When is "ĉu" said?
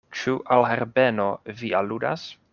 0.19-0.31